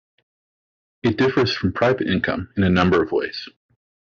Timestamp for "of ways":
3.03-3.47